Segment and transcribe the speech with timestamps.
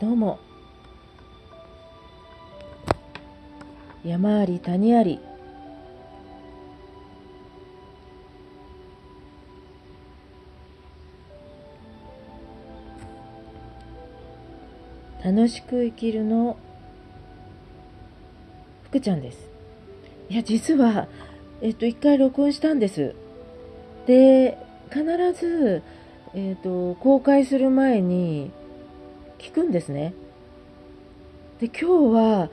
[0.00, 0.40] どうも。
[4.04, 5.20] 山あり谷あり。
[15.24, 16.58] 楽しく生きるの
[18.86, 19.48] 福ちゃんです。
[20.28, 21.06] いや実は
[21.62, 23.14] えっと一回録音したんです。
[24.06, 24.58] で
[24.90, 25.04] 必
[25.40, 25.82] ず
[26.34, 28.50] えっと公開する前に
[29.38, 30.14] 聞くんですね。
[31.60, 32.50] で今日は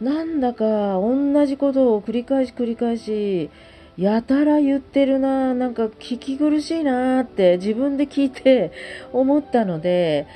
[0.00, 3.50] なんだか同じことを繰り返し繰り返し
[3.96, 8.72] やたら言ってるななんか聞き苦しいなって自分で聞いて
[9.12, 10.26] 思ったので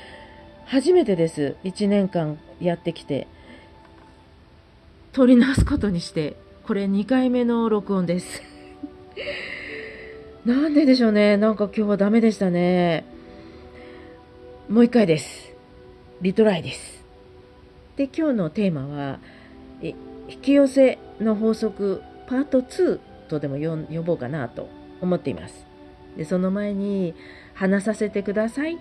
[0.65, 1.55] 初めてです。
[1.63, 3.27] 1年間やってきて。
[5.11, 8.41] 取り直すことにしてこれ2回目の録音です。
[10.45, 11.37] なんででしょうね。
[11.37, 13.03] なんか今日はダメでしたね。
[14.69, 15.50] もう1回です
[16.21, 17.03] リトライです。
[17.95, 19.19] で今日のテーマは
[19.81, 19.95] 引
[20.39, 24.69] き寄せの法則パート2とでも呼ぼうかなと
[25.01, 25.65] 思っています。
[26.15, 27.15] でその前に
[27.55, 28.77] 話させてください。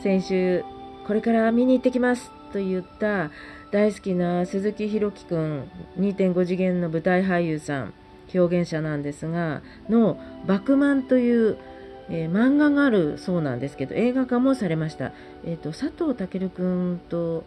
[0.00, 0.62] 先週
[1.08, 2.30] これから見に行ってきます。
[2.52, 3.32] と言った
[3.72, 5.68] 大好きな鈴木宏樹くん
[5.98, 7.94] 2.5次元の舞台俳優さん
[8.32, 11.56] 表現者なんですがの「バクマン」という、
[12.10, 15.12] えー、漫画があるそうなんですけど映画化もされました、
[15.44, 17.44] えーと、佐藤健君と、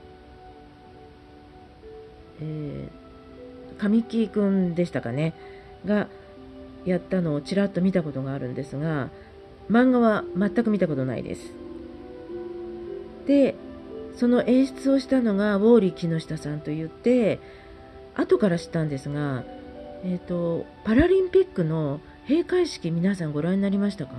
[2.41, 5.33] えー、神木君でしたかね？
[5.85, 6.07] が
[6.85, 9.09] やったのをちらっと見たことがあるんですが
[9.69, 11.53] 漫画は全く見たことないです。
[13.27, 13.55] で
[14.15, 17.39] その演出をしたのがウォーリー木下さんといって
[18.15, 19.43] 後から知ったんですが、
[20.03, 24.13] えーと、パラリンピックの閉会式皆さんご覧になりましたか？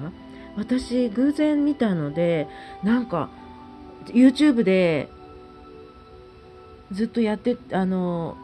[0.59, 2.49] 私偶然見たので
[2.83, 3.31] なんか
[4.07, 5.09] YouTube で
[6.93, 8.37] ずっとやってあの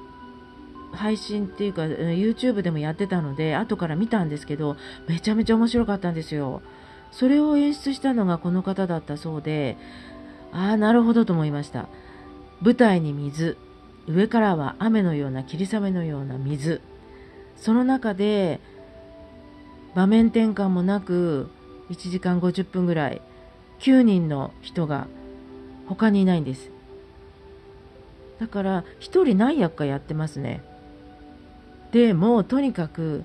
[0.92, 4.76] 配信っていうか YouTube でもやってたので後から見たんですけど
[5.08, 6.62] めちゃめちゃ面白かったんですよ
[7.10, 9.76] それを演出したのがこの方だったそうで
[10.54, 11.88] ああ、なるほどと思いました。
[12.62, 13.58] 舞台に水、
[14.06, 16.80] 上からは雨のような霧雨のような水。
[17.56, 18.60] その中で
[19.96, 21.50] 場面転換もなく
[21.90, 23.20] 1時間50分ぐらい
[23.80, 25.06] 9人の人が
[25.86, 26.70] 他にいないんです。
[28.40, 30.62] だから1人何役かやってますね。
[31.92, 33.24] でもうとにかく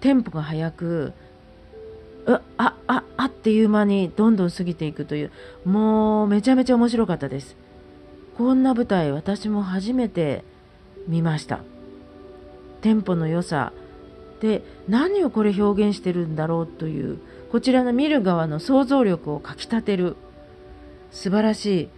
[0.00, 1.12] テンポが速く
[2.26, 5.30] ああああっていう間にどんどん過ぎていくという
[5.64, 7.56] もうめちゃめちゃ面白かったです
[8.36, 10.44] こんな舞台私も初めて
[11.06, 11.60] 見ました
[12.80, 13.72] テンポの良さ
[14.44, 17.18] で何をこれ表現してるんだろうという
[17.50, 20.16] こちらの見る側の想像力をかきたてる
[21.10, 21.88] 素晴らしい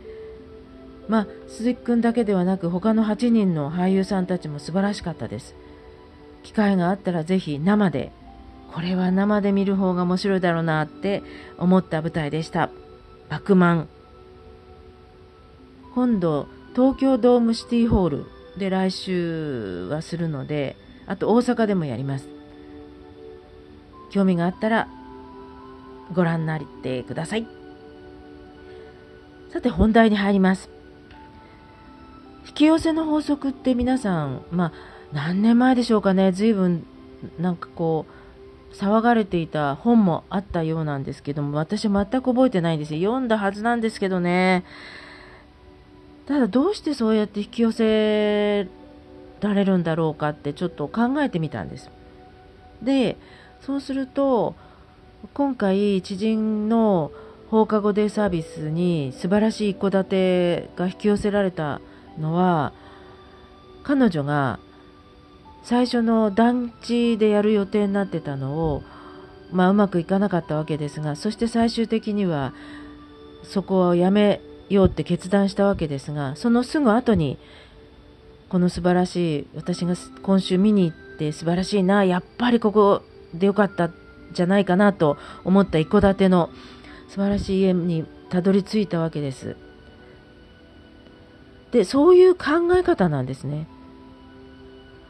[1.09, 5.57] まあ鈴木くんだけではなく他の8人の俳優さんたちも素晴らしかったです
[6.45, 8.13] 機会があったらぜひ生で
[8.73, 11.23] これは生で見る方が面白いだろうなって
[11.59, 12.69] 思った舞台でした。
[13.31, 13.89] バクマン。
[15.95, 18.27] 今度、東京ドームシティホール
[18.59, 20.77] で来週はするので、
[21.07, 22.36] あと大阪でもやります。
[24.11, 24.89] 興味があったら
[26.15, 27.47] ご覧になってください。
[29.51, 30.69] さて本題に入ります。
[32.47, 34.73] 引き寄せの法則って皆さん、まあ
[35.13, 36.85] 何年前でしょうかね、随分
[37.39, 38.07] なんかこ
[38.73, 43.01] う、騒がれていた本もあったようなんですけども、私全く覚えてないんですよ。
[43.13, 44.65] 読んだはずなんですけどね。
[46.27, 48.69] ただどうしてそうやって引き寄せ
[49.41, 51.91] られるんだろうかってちょっと考えてみたんです。
[52.83, 53.17] で、
[53.61, 54.55] そうすると、
[55.35, 57.11] 今回知人の
[57.51, 61.81] 放課後デイサービスに素晴らしい一戸建てが引き寄せられた
[62.19, 62.73] のは
[63.83, 64.59] 彼女が
[65.63, 68.83] 最初の団地でやる予定になってたのを、
[69.53, 72.53] まあ、うまくいかなかったわけですがそして最終的には
[73.43, 77.39] そこをやめようって決断したわけですがそのすぐ後に
[78.49, 83.03] この素晴らしい私が今週見に行って素晴らしいなやっぱりここ
[83.35, 83.91] でよかった
[84.33, 86.51] じゃないかなと思った一戸建ての
[87.09, 89.57] 素晴らしい家にたどり着いたわけです。
[91.73, 93.67] でそういう考え方なんですね。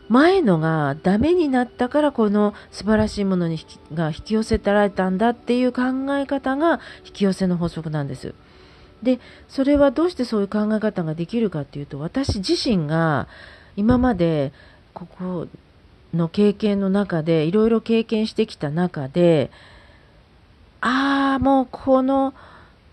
[0.09, 3.59] 前のがダメになったからこの素晴らしいものに
[3.93, 8.35] が引き寄せられたんだっていう考え方が引き寄せの法則なんです。
[9.03, 13.27] で、それはどうしてそういう考え方ができるかっていうと、私自身が
[13.77, 14.53] 今まで
[14.95, 15.49] ここ
[16.14, 19.50] の経験の中で、いろいろ経験してきた中で、
[20.81, 22.35] ああ、もうこの、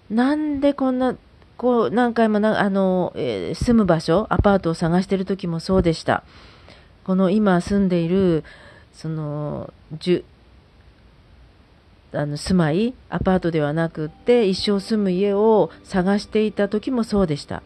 [0.09, 1.15] なんでこんな
[1.57, 6.23] こう何回もなあの、えー、住む場所アパートを探してる時もそうでした。
[7.05, 8.43] この今住んでいる
[8.93, 10.25] そのじゅ
[12.13, 17.63] あの住まいアパートではなくって一生住む家を探していた時もそうでした。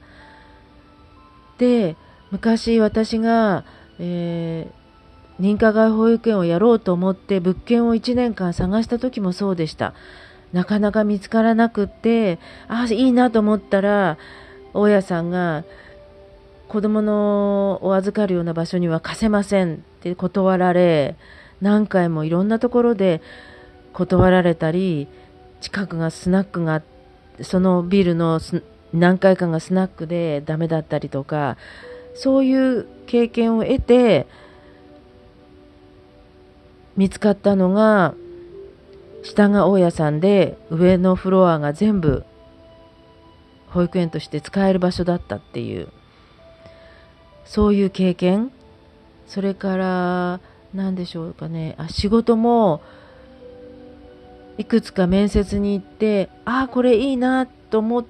[1.57, 1.95] で
[2.31, 3.63] 昔私が、
[3.99, 4.71] えー、
[5.39, 9.93] 認可外保育園をやろうと思って物件を1年間探した時もそうでした。
[10.53, 14.17] なかなか見つからなくってああいいなと思ったら
[14.73, 15.63] 大家さんが
[16.67, 21.15] 子供のお預かるような場所には貸せませんって断られ
[21.61, 23.21] 何回もいろんなところで
[23.93, 25.07] 断られたり
[25.61, 26.81] 近くがスナックが
[27.41, 28.39] そのビルの
[28.93, 31.57] 何回かがスナックでダメだったりとか
[32.15, 34.27] そういう経験を得て
[36.97, 38.15] 見つかったのが
[39.23, 42.23] 下が大家さんで上のフロアが全部
[43.69, 45.89] 保育園として使える場所だったっていう
[47.45, 48.51] そういう経験。
[49.25, 50.39] それから
[50.73, 51.75] 何でしょうかね。
[51.77, 52.81] あ仕事も
[54.57, 58.05] いくつか面接に行ってああこれいいなと思っ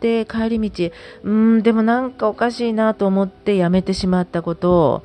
[0.00, 0.90] て帰り道
[1.22, 5.04] うんでもなんかおかしいなと思って辞めてしまったこと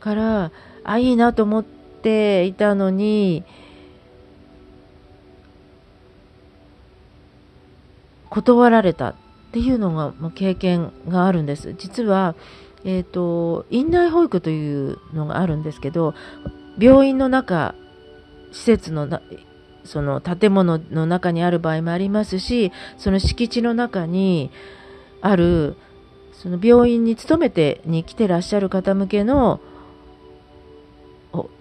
[0.00, 0.52] から
[0.84, 1.75] あいいなと思って
[2.06, 3.42] ていたのに
[8.30, 9.14] 断られたっ
[9.50, 11.74] ていうのが経験があるんです。
[11.76, 12.36] 実は、
[12.84, 16.14] えーと、院内保育というのがあるんですけど
[16.78, 17.74] 病院の中
[18.52, 19.20] 施設のな
[19.84, 24.50] その建物の中にある場合もありますしその敷地の中に
[25.22, 25.76] ある
[26.32, 29.60] その病院に勤めてに来てらっしゃる方向けの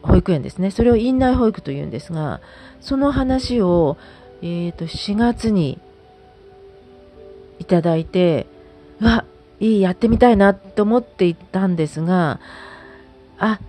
[0.01, 2.41] 保育園ですねそれを院内保育というんですが
[2.81, 3.97] その話を、
[4.41, 5.79] えー、と4月に
[7.59, 8.47] いただいて
[9.01, 9.25] うわ
[9.59, 12.39] いいやってみたいなと思っていたんですが
[13.37, 13.59] あ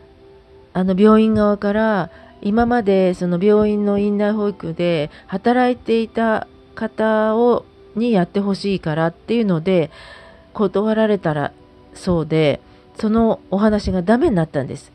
[0.73, 2.11] あの病院側から
[2.43, 7.65] 今までその病院の院内保育で働いていた方を
[7.95, 9.91] にやってほしいからっていうので
[10.53, 11.53] 断られたら
[11.95, 12.61] そうで
[12.99, 14.93] そのお話がダメになったんです。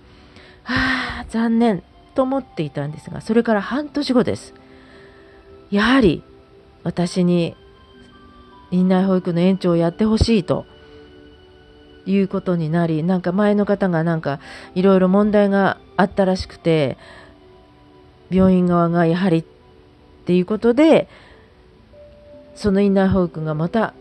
[0.64, 1.84] はあ残念
[2.16, 4.54] と思っていたんですがそれから半年後です。
[5.70, 6.24] やはり
[6.84, 7.56] 私に
[8.72, 10.66] 院内保育の園長をやってほしいと
[12.06, 14.40] いうことになりなんか前の方がなんか
[14.76, 16.98] いろいろ問題があったらしくて
[18.30, 19.46] 病院側がやはりっ
[20.26, 21.08] ていうことで
[22.56, 23.94] その院内保育がまた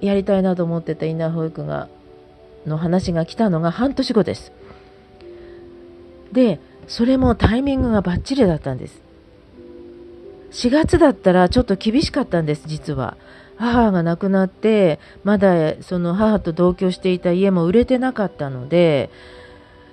[0.00, 1.88] やりたいなと思ってた院内保育が
[2.66, 4.52] の話が来たのが半年後です。
[6.34, 9.00] でそれもタイミングがバッチリだったんです。
[10.50, 13.16] 4月だったらちょっと厳しかったんです実は。
[13.56, 19.10] 母が亡くなってまだその母と同居していた家も売れてなかったので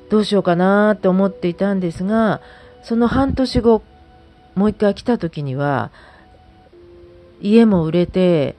[0.10, 2.42] どうしようかなって思っていたんですが
[2.82, 3.84] その半年後
[4.56, 5.92] もう一回来た時には
[7.40, 8.56] 家も売れて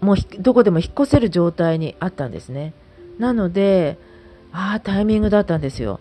[0.00, 2.74] もうどこでも引っ越せる状態にあったんですね
[3.18, 3.98] なので
[4.52, 6.00] ああタイミングだったんですよ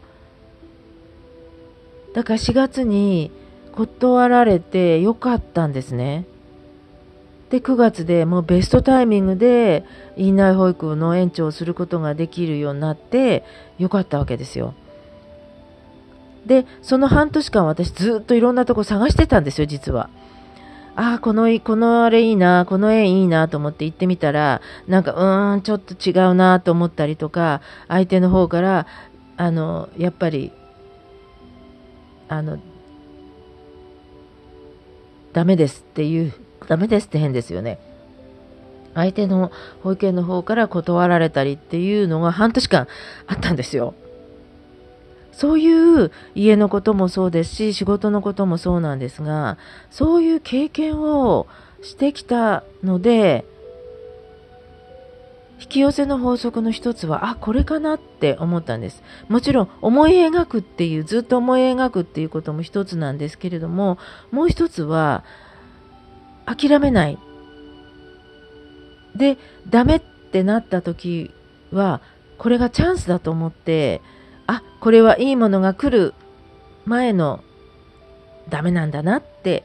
[2.20, 3.32] だから4月に
[3.72, 6.26] 断られてよかったんですね
[7.50, 9.86] で9月でもうベストタイミングで
[10.18, 13.46] 院内保育の延長をすることができるようになって
[13.78, 14.74] よかったわけですよ。
[16.46, 20.10] でその半年間私ずっといろんなとこ探してたんですよ実は。
[20.98, 28.88] ああこのこのあれいいなこの絵いいなと思って行ってみたらなんかうーんちょっと違うなと思ったりとか相手の方から
[29.38, 30.52] あのやっぱり
[32.30, 32.60] あの
[35.34, 36.34] ダメですっていう
[36.68, 37.80] ダメですって変ですよね。
[38.96, 39.52] 相手の
[39.84, 42.88] 保育園の方から断られたりっていうのが半年間
[43.28, 43.94] あったんですよ。
[45.32, 49.58] そういう家のこともそうですし、仕事のこともそうなんですが、
[49.90, 51.48] そういう経験を
[51.82, 53.46] してきたので、
[55.60, 59.04] 引き寄せの法則の一つは、あ、これかなって思ったんです。
[59.28, 63.98] もちろん思い描くっていう、ずっと思い描くっていうことも一つなんですけれども、
[64.32, 65.24] もう一つは、
[66.46, 67.20] 諦めない。
[69.16, 69.38] で、
[69.70, 71.32] ダメってなった時
[71.72, 72.02] は、
[72.38, 74.02] これがチャンスだと思って、
[74.48, 76.14] あ、これはいいものが来る
[76.86, 77.44] 前の
[78.50, 79.64] ダメなんだなって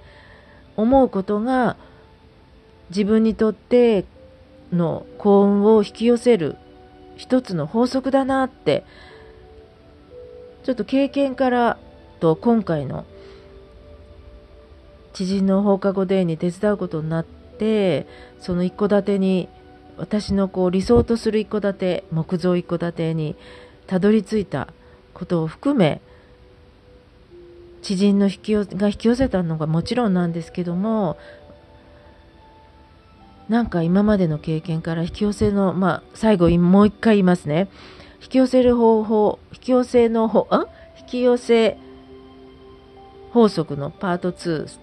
[0.77, 1.77] 思うことが
[2.91, 4.05] 自分にとって
[4.75, 6.57] の幸運を引き寄せる
[7.17, 8.85] 一つの法則だなって
[10.65, 11.79] ちょっと経験から
[12.21, 13.05] と今回の
[15.13, 18.07] 知人の放課後デーに手伝うことになって
[18.41, 19.49] その一戸建てに
[19.97, 23.37] 私のこう理想とする一戸建て木造一戸建てに
[23.87, 24.69] たどり着いた
[25.13, 26.01] ことを含め
[27.83, 31.19] 知人の引きが引き寄せたのがもちろんなんですけども
[33.49, 37.69] なんか今までの経験から引き寄せのまあ最後もう一回言いますね。
[38.23, 40.67] 引き寄せる方法引き寄せの方あ？
[40.99, 41.77] 引き寄せ
[43.33, 44.79] 法則のパート2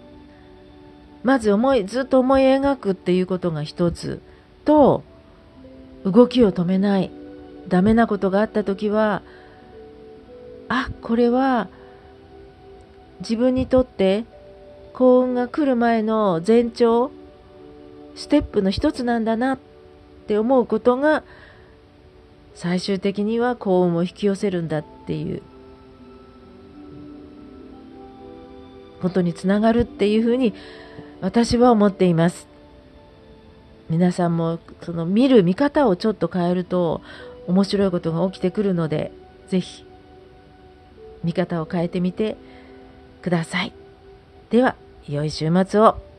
[1.24, 4.22] まず思いずっと思い描くっていうことが一つ。
[4.63, 5.03] と
[6.03, 7.12] 動きを止めない。
[7.68, 9.22] ダメなことがあった時は
[10.68, 11.68] あこれは
[13.22, 14.25] 自分にとって
[14.94, 17.12] 幸運が来る前の前兆
[18.15, 19.60] ステップの一つなんだなっ
[20.27, 21.24] て思うことが
[22.53, 25.41] 最終的には幸運を引き寄せるんだっていう
[29.01, 30.53] ことにつながるっていうふうに
[31.22, 32.48] 私は思っています。
[33.89, 37.01] 皆さんもその見る見方をちょっと変えると
[37.48, 39.12] 面白いことが起きてくるので
[39.50, 39.86] ぜひ
[41.24, 42.38] 見方を変えてみて
[43.22, 43.74] ください。
[44.50, 44.75] では、
[45.08, 46.11] 良い週末を。